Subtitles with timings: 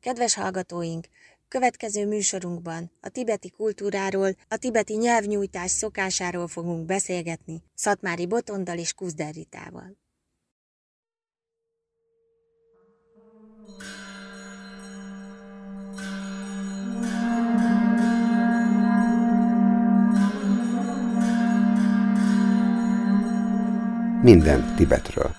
[0.00, 1.06] Kedves hallgatóink,
[1.48, 9.96] következő műsorunkban a tibeti kultúráról, a tibeti nyelvnyújtás szokásáról fogunk beszélgetni Szatmári Botondal és Kuzderitával.
[24.22, 25.37] Minden Tibetről.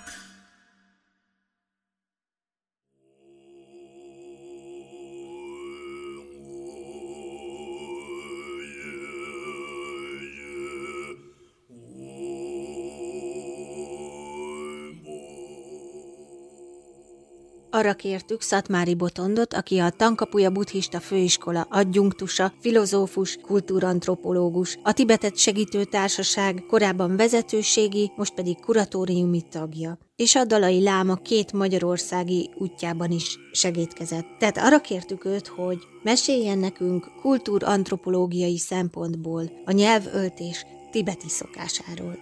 [17.71, 25.83] Arra kértük Szatmári Botondot, aki a Tankapuja Buddhista Főiskola adjunktusa, filozófus, kultúrantropológus, a Tibetet Segítő
[25.83, 33.39] Társaság korábban vezetőségi, most pedig kuratóriumi tagja és a Dalai Láma két magyarországi útjában is
[33.51, 34.25] segítkezett.
[34.39, 42.17] Tehát arra kértük őt, hogy meséljen nekünk kultúrantropológiai szempontból a nyelvöltés tibeti szokásáról.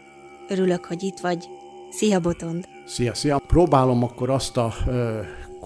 [0.49, 1.47] Örülök, hogy itt vagy.
[1.89, 2.65] Szia, Botond!
[2.85, 3.37] Szia, szia!
[3.47, 4.73] Próbálom akkor azt a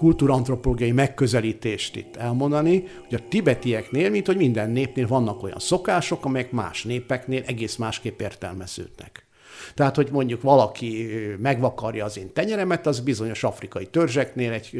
[0.02, 6.50] kultúrantropológiai megközelítést itt elmondani, hogy a tibetieknél, mint hogy minden népnél vannak olyan szokások, amelyek
[6.50, 9.26] más népeknél egész másképp értelmeződnek.
[9.74, 14.70] Tehát, hogy mondjuk valaki megvakarja az én tenyeremet, az bizonyos afrikai törzseknél egy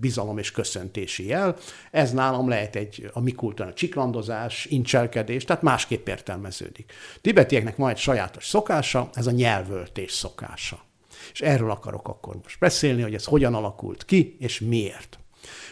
[0.00, 1.56] bizalom és köszöntési jel.
[1.90, 6.92] Ez nálam lehet egy a mi kultúrán csiklandozás, incselkedés, tehát másképp értelmeződik.
[7.20, 10.90] Tibetieknek van egy sajátos szokása, ez a nyelvöltés szokása.
[11.32, 15.18] És erről akarok akkor most beszélni, hogy ez hogyan alakult ki, és miért.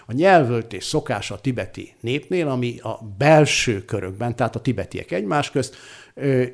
[0.06, 5.76] A nyelvöltés szokása a tibeti népnél, ami a belső körökben, tehát a tibetiek egymás közt,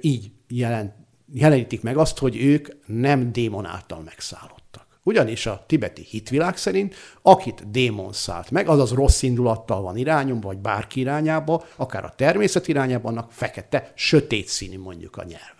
[0.00, 0.94] így jelent,
[1.32, 4.86] jelenítik meg azt, hogy ők nem démon által megszállottak.
[5.02, 10.58] Ugyanis a tibeti hitvilág szerint, akit démon szállt meg, azaz rossz indulattal van irányom, vagy
[10.58, 15.55] bárki irányába, akár a természet irányába, annak fekete, sötét színű mondjuk a nyelv.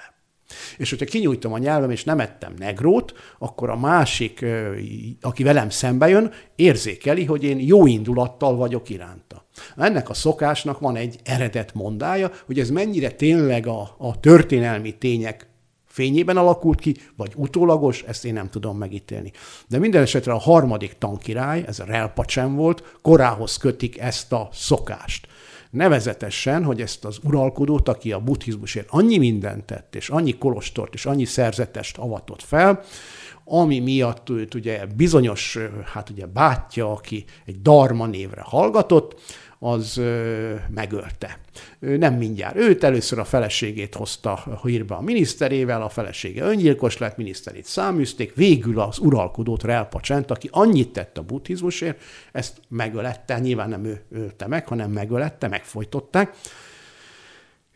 [0.77, 4.45] És hogyha kinyújtom a nyelvem, és nem ettem negrót, akkor a másik,
[5.21, 9.47] aki velem szembe jön, érzékeli, hogy én jó indulattal vagyok iránta.
[9.77, 15.49] Ennek a szokásnak van egy eredet mondája, hogy ez mennyire tényleg a, a történelmi tények
[15.97, 19.33] fényében alakult ki, vagy utólagos, ezt én nem tudom megítélni.
[19.69, 25.27] De minden esetre a harmadik tankirály, ez a Relpacsen volt, korához kötik ezt a szokást.
[25.77, 31.07] Nevezetesen, hogy ezt az uralkodót, aki a buddhizmusért annyi mindent tett, és annyi kolostort, és
[31.07, 32.83] annyi szerzetest avatott fel,
[33.45, 35.59] ami miatt őt ugye bizonyos,
[35.93, 39.21] hát ugye bátyja, aki egy Darma névre hallgatott,
[39.59, 40.01] az
[40.75, 41.39] megölte.
[41.79, 42.57] Nem mindjárt.
[42.57, 48.81] Őt először a feleségét hozta hírbe a miniszterével, a felesége öngyilkos lett, miniszterét száműzték, végül
[48.81, 52.03] az uralkodót Relpacsent, aki annyit tett a buddhizmusért,
[52.33, 56.35] ezt megölette, nyilván nem ő ölte meg, hanem megölette, megfojtották.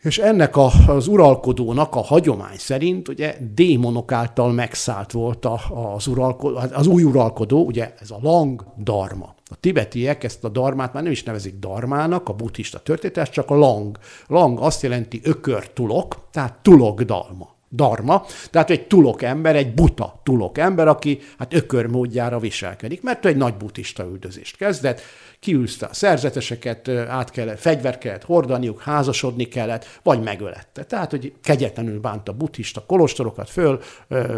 [0.01, 5.47] És ennek a, az uralkodónak a hagyomány szerint ugye démonok által megszállt volt
[5.95, 9.35] az, uralkodó, az új uralkodó, ugye ez a Lang Dharma.
[9.49, 13.55] A tibetiek ezt a darmát már nem is nevezik darmának, a buddhista történetes, csak a
[13.55, 13.97] lang.
[14.27, 17.49] Lang azt jelenti ökör tulok, tehát tulok dalma.
[17.73, 23.25] Darma, tehát egy tulok ember, egy buta tulok ember, aki hát ökör módjára viselkedik, mert
[23.25, 25.01] ő egy nagy buddhista üldözést kezdett,
[25.41, 30.83] kiűzte a szerzeteseket, át kellett, fegyvert kellett hordaniuk, házasodni kellett, vagy megölette.
[30.83, 33.79] Tehát, hogy kegyetlenül bánta buddhista kolostorokat föl,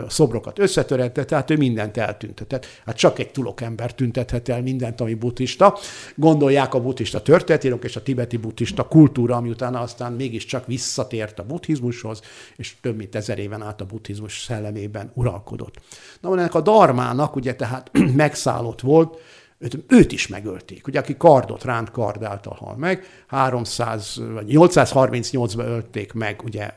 [0.08, 2.66] szobrokat összetörette, tehát ő mindent eltüntetett.
[2.86, 5.78] Hát csak egy tulok ember tüntethet el mindent, ami buddhista.
[6.16, 11.44] Gondolják a buddhista történetírok és a tibeti buddhista kultúra, ami utána aztán mégiscsak visszatért a
[11.44, 12.22] buddhizmushoz,
[12.56, 15.76] és több mint ezer éven át a buddhizmus szellemében uralkodott.
[16.22, 19.18] Na, ennek a darmának ugye tehát megszállott volt,
[19.64, 20.88] őt, őt is megölték.
[20.88, 23.06] Ugye, aki kardot ránt, kard által hal meg.
[23.28, 26.72] 300, vagy 838-ban ölték meg ugye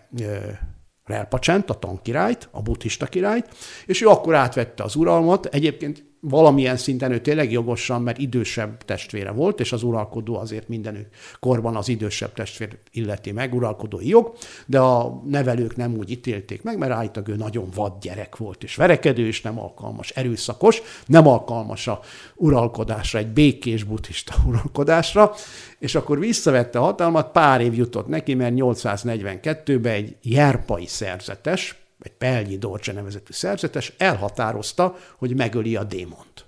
[1.05, 3.49] Relpacsent, a tankirályt, a buddhista királyt,
[3.87, 5.47] és ő akkor átvette az uralmat.
[5.47, 11.07] Egyébként valamilyen szinten ő tényleg jogosan, mert idősebb testvére volt, és az uralkodó azért minden
[11.41, 14.33] korban az idősebb testvér illeti meg, uralkodói jog,
[14.67, 18.77] de a nevelők nem úgy ítélték meg, mert állítólag ő nagyon vad gyerek volt, és
[18.77, 22.01] verekedő, és nem alkalmas, erőszakos, nem alkalmas a
[22.35, 25.33] uralkodásra, egy békés buddhista uralkodásra,
[25.79, 32.13] és akkor visszavette a hatalmat, pár év jutott neki, mert 842-ben egy jerpai szerzetes, egy
[32.13, 36.45] Pelnyi Dorcse nevezetű szerzetes elhatározta, hogy megöli a démont.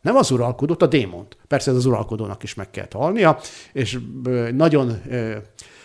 [0.00, 1.36] Nem az uralkodót, a démont.
[1.48, 3.38] Persze ez az uralkodónak is meg kellett halnia,
[3.72, 3.98] és
[4.52, 5.02] nagyon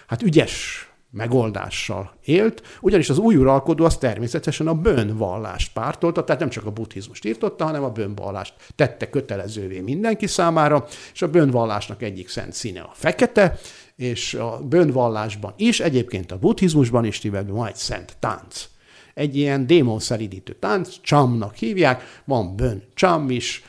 [0.08, 6.50] hát ügyes megoldással élt, ugyanis az új uralkodó az természetesen a bőnvallást pártolta, tehát nem
[6.50, 12.30] csak a buddhizmust írtotta, hanem a bőnvallást tette kötelezővé mindenki számára, és a bőnvallásnak egyik
[12.30, 13.60] szent színe a fekete,
[13.96, 18.68] és a bőnvallásban is, egyébként a buddhizmusban is Tibetben van egy szent tánc.
[19.16, 23.64] Egy ilyen démonszelidítő tánc, csamnak hívják, van bön csam is,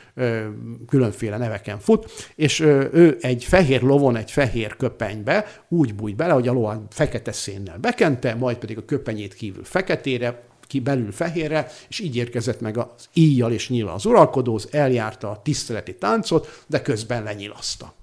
[0.87, 6.47] különféle neveken fut, és ő egy fehér lovon, egy fehér köpenybe úgy bújt bele, hogy
[6.47, 11.99] a lovát fekete szénnel bekente, majd pedig a köpenyét kívül feketére, ki belül fehérre, és
[11.99, 17.23] így érkezett meg az íjjal és nyíla az uralkodóz, eljárta a tiszteleti táncot, de közben
[17.23, 17.93] lenyilaszta.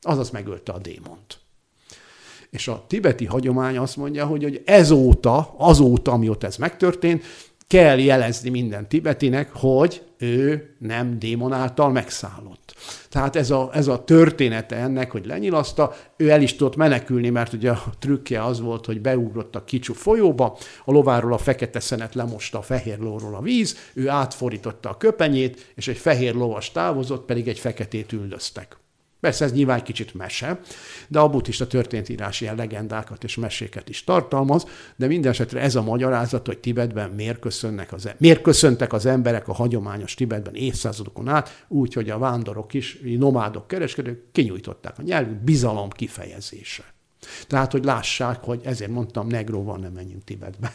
[0.00, 1.45] Azaz megölte a démont.
[2.56, 7.24] És a tibeti hagyomány azt mondja, hogy, hogy ezóta, azóta, amióta ez megtörtént,
[7.66, 12.74] kell jelezni minden tibetinek, hogy ő nem démon által megszállott.
[13.08, 17.52] Tehát ez a, ez a története ennek, hogy lenyilaszta, ő el is tudott menekülni, mert
[17.52, 22.14] ugye a trükkje az volt, hogy beugrott a kicsú folyóba, a lováról a fekete szenet
[22.14, 27.24] lemosta a fehér lóról a víz, ő átforította a köpenyét, és egy fehér lovas távozott,
[27.24, 28.76] pedig egy feketét üldöztek.
[29.26, 30.60] Persze ez nyilván kicsit mese,
[31.08, 35.82] de a buddhista történetírás ilyen legendákat és meséket is tartalmaz, de minden esetre ez a
[35.82, 41.28] magyarázat, hogy Tibetben miért, köszönnek az, e- miért köszöntek az emberek a hagyományos Tibetben évszázadokon
[41.28, 46.95] át, úgy, hogy a vándorok is, nomádok, kereskedők kinyújtották a nyelvük bizalom kifejezése.
[47.46, 50.72] Tehát, hogy lássák, hogy ezért mondtam, negróval nem menjünk Tibetbe.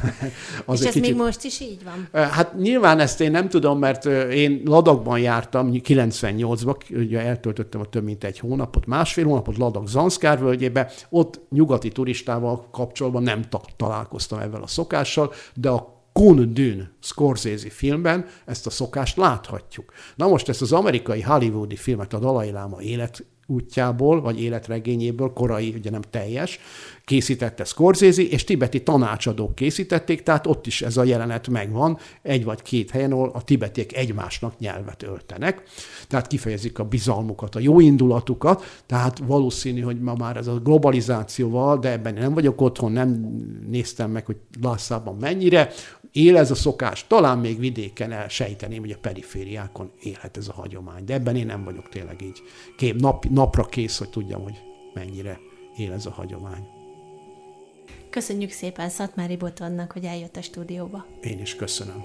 [0.64, 1.08] az És ez kicsit...
[1.08, 2.08] még most is így van?
[2.30, 8.04] Hát nyilván ezt én nem tudom, mert én Ladakban jártam 98-ban, ugye eltöltöttem a több
[8.04, 13.44] mint egy hónapot, másfél hónapot Ladak Zanszkár völgyébe, ott nyugati turistával kapcsolatban nem
[13.76, 19.92] találkoztam ezzel a szokással, de a Kun Dün Scorsese filmben ezt a szokást láthatjuk.
[20.14, 25.74] Na most ezt az amerikai hollywoodi filmet, a Dalai Lama élet útjából, vagy életregényéből, korai,
[25.76, 26.58] ugye nem teljes,
[27.04, 32.62] készítette Scorsese, és tibeti tanácsadók készítették, tehát ott is ez a jelenet megvan, egy vagy
[32.62, 35.62] két helyen, ahol a tibetiek egymásnak nyelvet öltenek,
[36.08, 41.78] tehát kifejezik a bizalmukat, a jó indulatukat, tehát valószínű, hogy ma már ez a globalizációval,
[41.78, 43.08] de ebben nem vagyok otthon, nem
[43.68, 45.70] néztem meg, hogy Lászában mennyire,
[46.12, 51.04] él ez a szokás, talán még vidéken elsejteném, hogy a perifériákon élhet ez a hagyomány,
[51.04, 52.42] de ebben én nem vagyok tényleg így
[52.76, 54.62] kép, nap, napra kész, hogy tudjam, hogy
[54.94, 55.38] mennyire
[55.76, 56.83] él ez a hagyomány.
[58.14, 61.06] Köszönjük szépen Szatmári Botonnak, hogy eljött a stúdióba.
[61.20, 62.02] Én is köszönöm.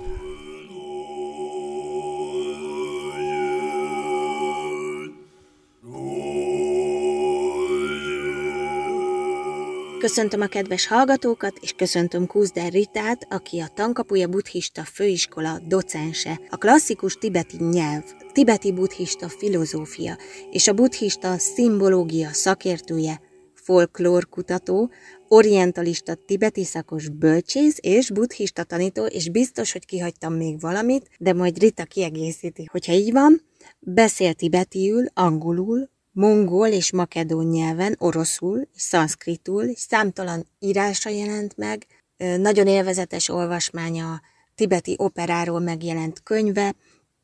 [9.99, 16.57] Köszöntöm a kedves hallgatókat, és köszöntöm Kúzder Ritát, aki a Tankapuja Buddhista Főiskola docense, a
[16.57, 18.03] klasszikus tibeti nyelv,
[18.33, 20.17] tibeti buddhista filozófia
[20.51, 23.27] és a buddhista szimbológia szakértője,
[23.69, 24.91] folklórkutató,
[25.27, 31.57] orientalista tibeti szakos bölcsész és buddhista tanító, és biztos, hogy kihagytam még valamit, de majd
[31.57, 32.67] Rita kiegészíti.
[32.71, 33.41] Hogyha így van,
[33.79, 41.85] beszél tibetiül, angolul, mongol és makedón nyelven, oroszul szanszkritul, és számtalan írása jelent meg,
[42.17, 44.21] nagyon élvezetes olvasmánya
[44.55, 46.75] tibeti operáról megjelent könyve,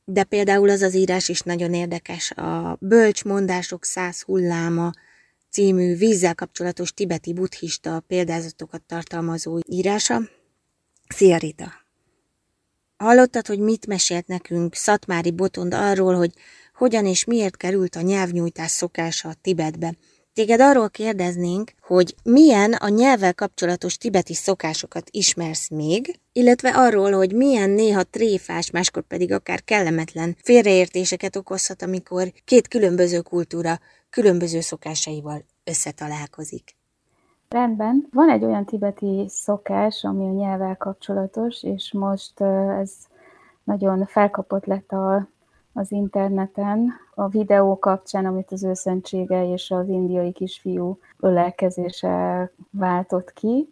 [0.03, 4.92] de például az az írás is nagyon érdekes, a Bölcsmondások száz hulláma
[5.56, 10.22] című vízzel kapcsolatos tibeti buddhista példázatokat tartalmazó írása.
[11.07, 11.72] Szia Rita!
[12.98, 16.31] Hallottad, hogy mit mesélt nekünk Szatmári Botond arról, hogy
[16.74, 19.94] hogyan és miért került a nyelvnyújtás szokása a Tibetbe.
[20.33, 27.33] Téged arról kérdeznénk, hogy milyen a nyelvvel kapcsolatos tibeti szokásokat ismersz még, illetve arról, hogy
[27.33, 33.80] milyen néha tréfás, máskor pedig akár kellemetlen félreértéseket okozhat, amikor két különböző kultúra
[34.16, 36.76] különböző szokásaival összetalálkozik.
[37.50, 38.07] Rendben.
[38.12, 42.42] Van egy olyan tibeti szokás, ami a nyelvvel kapcsolatos, és most
[42.81, 42.92] ez
[43.64, 45.28] nagyon felkapott lett a
[45.74, 53.69] az interneten a videó kapcsán, amit az őszentsége és az indiai kisfiú ölelkezése váltott ki.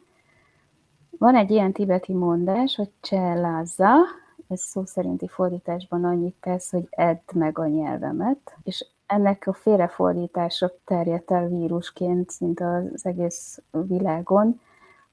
[1.18, 3.94] Van egy ilyen tibeti mondás, hogy cselázza,
[4.48, 10.72] ez szó szerinti fordításban annyit tesz, hogy edd meg a nyelvemet, és ennek a félrefordítása
[10.86, 14.60] terjedt el vírusként szinte az egész világon.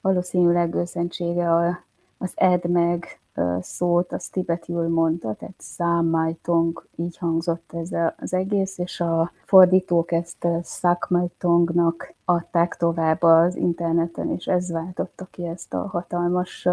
[0.01, 1.79] Valószínűleg őszentsége
[2.19, 3.21] az edd meg
[3.61, 10.47] szót, az tibetiül mondta, tehát számájtong, így hangzott ez az egész, és a fordítók ezt
[10.63, 16.69] szakmájtongnak adták tovább az interneten, és ez váltotta ki ezt a hatalmas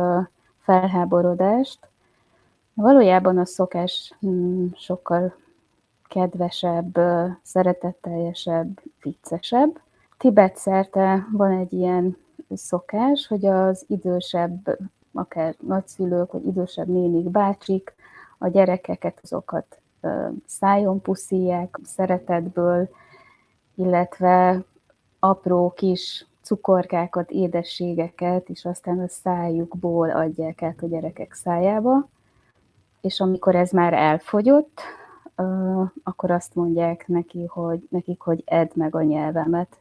[0.59, 1.87] felháborodást.
[2.73, 5.33] Valójában a szokás hmm, sokkal
[6.07, 6.99] kedvesebb,
[7.41, 9.79] szeretetteljesebb, viccesebb.
[10.17, 12.17] Tibet szerte van egy ilyen
[12.55, 14.77] szokás, hogy az idősebb,
[15.13, 17.95] akár nagyszülők, vagy idősebb nénik, bácsik
[18.37, 19.79] a gyerekeket, azokat
[20.45, 22.89] szájon puszíják szeretetből,
[23.75, 24.63] illetve
[25.19, 32.09] apró kis cukorkákat, édességeket, és aztán a szájukból adják át a gyerekek szájába.
[33.01, 34.81] És amikor ez már elfogyott,
[36.03, 39.77] akkor azt mondják neki, hogy, nekik, hogy edd meg a nyelvemet.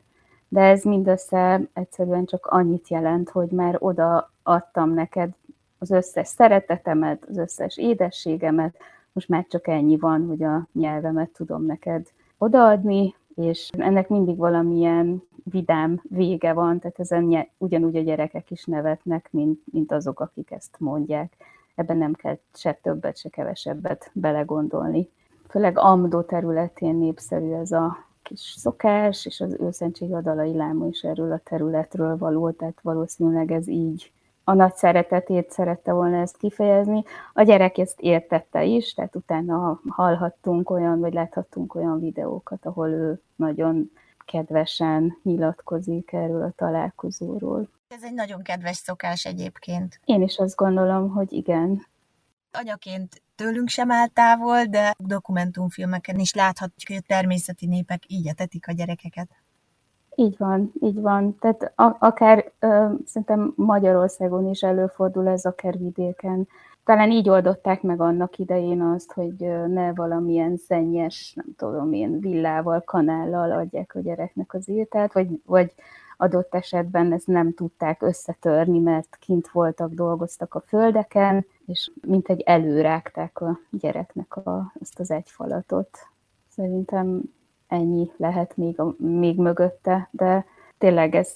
[0.49, 5.31] De ez mindössze egyszerűen csak annyit jelent, hogy már oda adtam neked
[5.79, 8.77] az összes szeretetemet, az összes édességemet,
[9.13, 12.07] most már csak ennyi van, hogy a nyelvemet tudom neked
[12.39, 19.29] odaadni, és ennek mindig valamilyen vidám vége van, tehát ezen ugyanúgy a gyerekek is nevetnek,
[19.31, 21.37] mint, mint azok, akik ezt mondják.
[21.75, 25.09] Ebben nem kell se többet, se kevesebbet belegondolni.
[25.49, 31.01] Főleg Amdó területén népszerű ez a kis szokás, és az őszentség a dalai láma is
[31.01, 34.13] erről a területről való, tehát valószínűleg ez így
[34.49, 37.05] a nagy szeretetét szerette volna ezt kifejezni.
[37.33, 43.21] A gyerek ezt értette is, tehát utána hallhattunk olyan, vagy láthattunk olyan videókat, ahol ő
[43.37, 43.91] nagyon
[44.25, 47.69] kedvesen nyilatkozik erről a találkozóról.
[47.89, 50.01] Ez egy nagyon kedves szokás egyébként.
[50.05, 51.87] Én is azt gondolom, hogy igen.
[52.59, 58.69] Anyaként tőlünk sem áll távol, de dokumentumfilmeken is láthatjuk, hogy a természeti népek így etetik
[58.69, 59.29] a gyerekeket.
[60.15, 61.39] Így van, így van.
[61.39, 66.49] Tehát a, akár ö, szerintem Magyarországon is előfordul ez, akár vidéken.
[66.85, 69.35] Talán így oldották meg annak idején azt, hogy
[69.67, 75.73] ne valamilyen szennyes, nem tudom én, villával, kanállal adják a gyereknek az ételt, vagy, vagy
[76.17, 82.41] adott esetben ezt nem tudták összetörni, mert kint voltak, dolgoztak a földeken, és mint egy
[82.41, 85.99] előrágták a gyereknek a, azt az egyfalatot.
[86.49, 87.23] Szerintem
[87.67, 90.45] ennyi lehet még, a, még mögötte, de
[90.79, 91.33] tényleg ez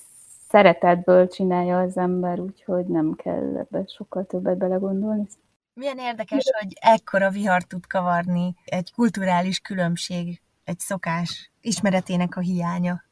[0.48, 5.26] szeretetből csinálja az ember, úgyhogy nem kell ebbe sokkal többet belegondolni.
[5.72, 13.02] Milyen érdekes, hogy ekkora vihar tud kavarni egy kulturális különbség, egy szokás ismeretének a hiánya.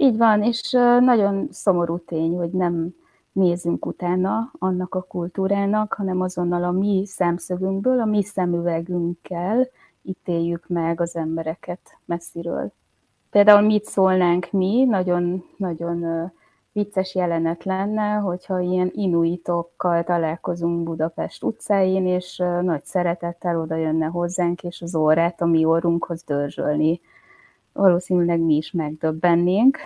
[0.00, 2.94] Így van, és nagyon szomorú tény, hogy nem
[3.32, 9.68] nézünk utána annak a kultúrának, hanem azonnal a mi szemszögünkből, a mi szemüvegünkkel
[10.02, 12.72] ítéljük meg az embereket messziről.
[13.30, 16.30] Például mit szólnánk mi, nagyon, nagyon
[16.72, 24.62] vicces jelenet lenne, hogyha ilyen inuitokkal találkozunk Budapest utcáin, és nagy szeretettel oda jönne hozzánk,
[24.62, 27.00] és az órát a mi orrunkhoz dörzsölni.
[27.72, 29.78] Valószínűleg mi is megdöbbennénk,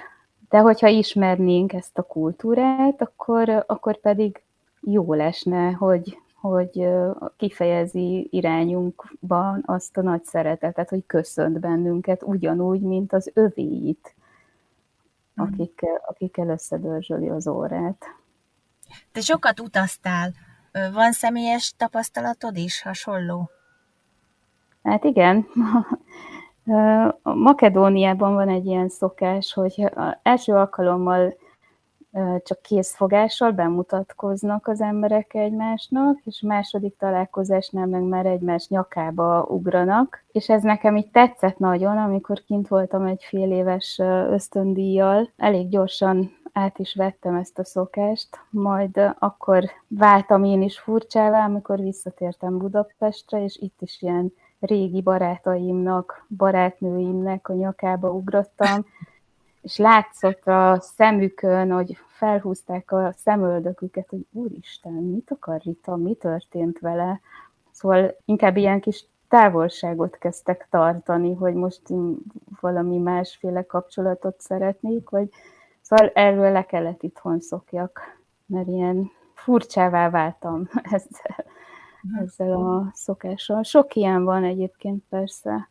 [0.49, 4.43] de hogyha ismernénk ezt a kultúrát, akkor, akkor pedig
[4.81, 6.89] jó lesne, hogy, hogy
[7.37, 14.15] kifejezi irányunkban azt a nagy szeretetet, hogy köszönt bennünket ugyanúgy, mint az övéit,
[15.41, 15.45] mm.
[15.45, 18.05] akikkel, akikkel összedörzsöli az órát.
[19.13, 20.33] Te sokat utaztál.
[20.93, 23.51] Van személyes tapasztalatod is hasonló?
[24.83, 25.47] Hát igen.
[27.23, 29.93] Makedóniában van egy ilyen szokás, hogy
[30.23, 31.35] első alkalommal
[32.43, 40.25] csak készfogással bemutatkoznak az emberek egymásnak, és második találkozásnál meg már egymás nyakába ugranak.
[40.33, 43.99] És ez nekem így tetszett nagyon, amikor kint voltam egy fél éves
[44.31, 45.29] ösztöndíjjal.
[45.37, 51.79] Elég gyorsan át is vettem ezt a szokást, majd akkor váltam én is furcsává, amikor
[51.79, 58.87] visszatértem Budapestre, és itt is ilyen régi barátaimnak, barátnőimnek a nyakába ugrottam,
[59.63, 66.79] és látszott a szemükön, hogy felhúzták a szemöldöküket, hogy úristen, mit akar Rita, mi történt
[66.79, 67.21] vele?
[67.71, 71.83] Szóval inkább ilyen kis távolságot kezdtek tartani, hogy most
[72.61, 75.29] valami másféle kapcsolatot szeretnék, vagy
[75.81, 78.01] szóval erről le kellett itthon szokjak,
[78.47, 81.45] mert ilyen furcsává váltam ezzel,
[82.23, 83.63] ezzel a szokással.
[83.63, 85.69] Sok ilyen van egyébként persze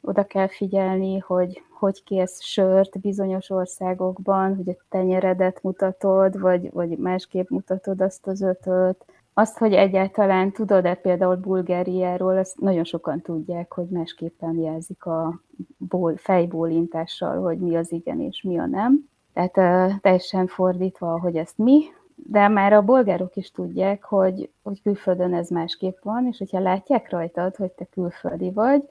[0.00, 6.98] oda kell figyelni, hogy hogy kész sört bizonyos országokban, hogy a tenyeredet mutatod, vagy, vagy
[6.98, 9.04] másképp mutatod azt az ötöt.
[9.34, 15.40] Azt, hogy egyáltalán tudod-e például Bulgáriáról, azt nagyon sokan tudják, hogy másképpen jelzik a
[15.76, 19.08] ból, fejbólintással, hogy mi az igen és mi a nem.
[19.32, 21.82] Tehát uh, teljesen fordítva, hogy ezt mi,
[22.14, 27.10] de már a bolgárok is tudják, hogy, hogy külföldön ez másképp van, és hogyha látják
[27.10, 28.82] rajtad, hogy te külföldi vagy,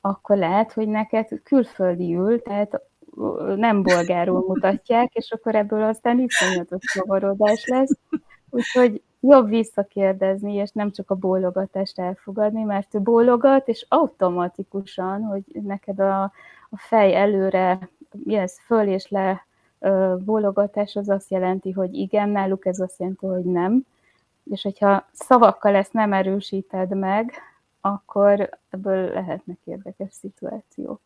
[0.00, 2.80] akkor lehet, hogy neked külföldi ül, tehát
[3.56, 7.98] nem bolgárul mutatják, és akkor ebből aztán iszonyatos zavarodás lesz.
[8.50, 15.42] Úgyhogy jobb visszakérdezni, és nem csak a bólogatást elfogadni, mert ő bólogat, és automatikusan, hogy
[15.62, 16.22] neked a,
[16.70, 17.88] a fej előre
[18.24, 19.46] jössz föl és le
[20.18, 23.86] bólogatás az azt jelenti, hogy igen, náluk ez azt jelenti, hogy nem.
[24.50, 27.32] És hogyha szavakkal ezt nem erősíted meg,
[27.80, 31.00] akkor ebből lehetnek érdekes szituációk.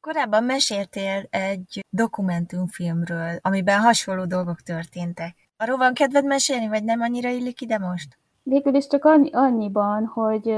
[0.00, 5.34] Korábban meséltél egy dokumentumfilmről, amiben hasonló dolgok történtek.
[5.56, 8.18] Arról van kedved mesélni, vagy nem annyira illik ide most?
[8.42, 10.56] Végül is csak annyi, annyiban, hogy,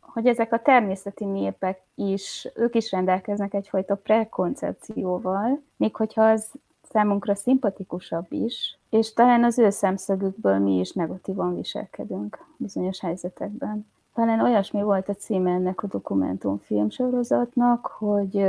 [0.00, 6.50] hogy ezek a természeti népek is, ők is rendelkeznek egyfajta prekoncepcióval, még hogyha az
[6.96, 13.86] számunkra szimpatikusabb is, és talán az ő szemszögükből mi is negatívan viselkedünk bizonyos helyzetekben.
[14.14, 18.46] Talán olyasmi volt a címe ennek a dokumentumfilm sorozatnak, hogy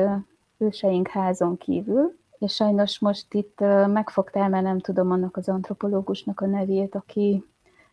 [0.58, 6.46] őseink házon kívül, és sajnos most itt megfogtál, mert nem tudom annak az antropológusnak a
[6.46, 7.44] nevét, aki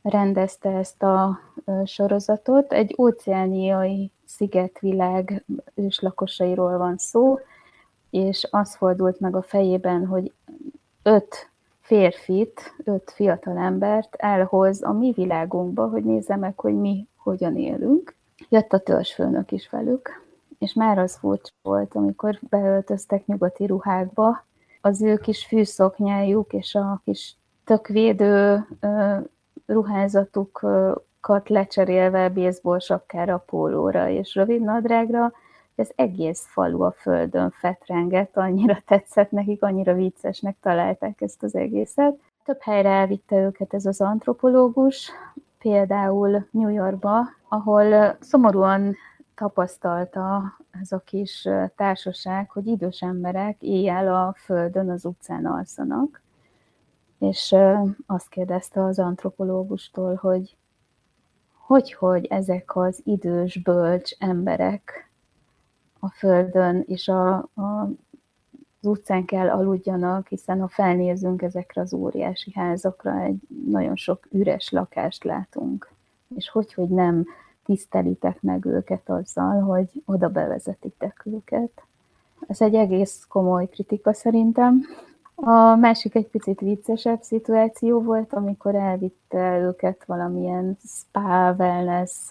[0.02, 1.38] rendezte ezt a
[1.84, 2.72] sorozatot.
[2.72, 5.44] Egy óceániai szigetvilág
[5.74, 7.38] őslakosairól van szó,
[8.10, 10.32] és az fordult meg a fejében, hogy
[11.04, 17.56] öt férfit, öt fiatal embert elhoz a mi világunkba, hogy nézze meg, hogy mi hogyan
[17.56, 18.14] élünk.
[18.48, 20.22] Jött a törzsfőnök is velük,
[20.58, 24.44] és már az furcsa volt, amikor beöltöztek nyugati ruhákba,
[24.80, 28.66] az ő kis fűszoknyájuk és a kis tökvédő
[29.66, 35.32] ruházatukat lecserélve baseball sapkára, pólóra és rövid nadrágra,
[35.76, 42.18] ez egész falu a földön fetrengett, annyira tetszett nekik, annyira viccesnek találták ezt az egészet.
[42.44, 45.10] Több helyre elvitte őket ez az antropológus,
[45.58, 48.96] például New Yorkba, ahol szomorúan
[49.34, 50.42] tapasztalta
[50.80, 56.22] ez a kis társaság, hogy idős emberek éjjel a földön, az utcán alszanak,
[57.18, 57.54] és
[58.06, 60.56] azt kérdezte az antropológustól, hogy
[61.66, 65.10] hogy, hogy ezek az idős, bölcs emberek
[66.04, 67.90] a földön és a, a,
[68.80, 74.70] az utcán kell aludjanak, hiszen ha felnézünk ezekre az óriási házakra, egy nagyon sok üres
[74.70, 75.90] lakást látunk.
[76.36, 77.24] És hogy, hogy nem
[77.64, 81.82] tisztelitek meg őket azzal, hogy oda bevezetitek őket.
[82.46, 84.82] Ez egy egész komoly kritika szerintem.
[85.34, 92.28] A másik egy picit viccesebb szituáció volt, amikor elvitte őket valamilyen spa, wellness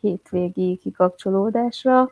[0.00, 2.08] hétvégi kikapcsolódásra,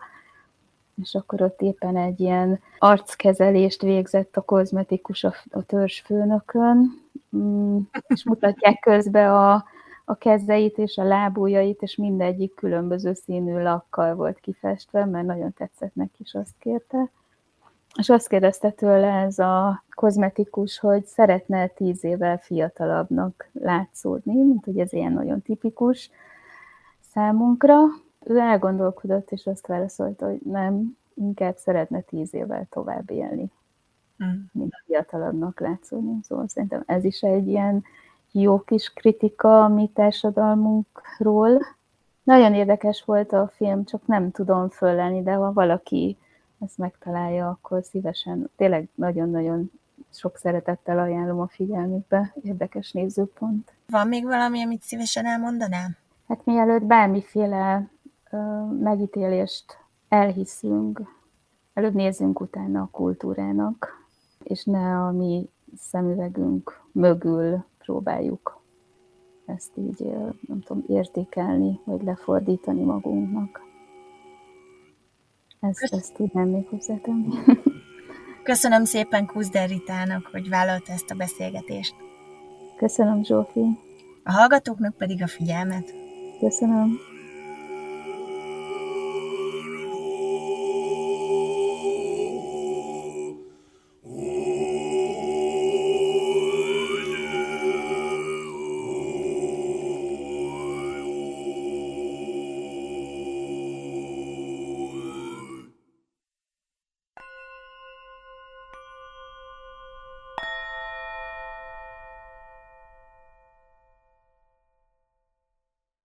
[1.03, 7.03] és akkor ott éppen egy ilyen arckezelést végzett a kozmetikus a, a törzsfőnökön,
[7.37, 9.65] mm, és mutatják közbe a,
[10.05, 15.95] a kezeit és a lábujjait, és mindegyik különböző színű lakkal volt kifestve, mert nagyon tetszett
[15.95, 17.11] neki, is azt kérte.
[17.99, 24.79] És azt kérdezte tőle ez a kozmetikus, hogy szeretne tíz évvel fiatalabbnak látszódni, mint hogy
[24.79, 26.11] ez ilyen nagyon tipikus
[27.13, 27.79] számunkra,
[28.27, 33.51] ő elgondolkodott, és azt válaszolta, hogy nem, inkább szeretne tíz évvel tovább élni,
[34.25, 34.41] mm.
[34.53, 36.19] mint fiatalabbnak látszódni.
[36.23, 37.85] Szóval szerintem ez is egy ilyen
[38.33, 41.59] jó kis kritika a mi társadalmunkról.
[42.23, 46.17] Nagyon érdekes volt a film, csak nem tudom föllelni, de ha valaki
[46.61, 49.71] ezt megtalálja, akkor szívesen, tényleg nagyon-nagyon
[50.13, 52.35] sok szeretettel ajánlom a figyelmükbe.
[52.43, 53.73] Érdekes nézőpont.
[53.87, 55.97] Van még valami, amit szívesen elmondanám?
[56.29, 57.89] Hát mielőtt bármiféle
[58.81, 61.03] megítélést elhiszünk,
[61.75, 64.07] előbb nézzünk utána a kultúrának,
[64.43, 68.65] és ne a mi szemüvegünk mögül próbáljuk
[69.47, 70.05] ezt így,
[70.49, 73.61] nem tudom, értékelni, vagy lefordítani magunknak.
[75.61, 77.29] Ezt, ezt tudnám még hozzátenni.
[78.43, 81.95] Köszönöm szépen Kuzder Ritának, hogy vállalta ezt a beszélgetést.
[82.77, 83.79] Köszönöm, Zsófi.
[84.25, 85.95] A hallgatóknak pedig a figyelmet.
[86.41, 87.16] Köszönöm.